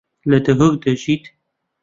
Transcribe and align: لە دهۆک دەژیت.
لە 0.29 0.37
دهۆک 0.45 0.73
دەژیت. 0.83 1.23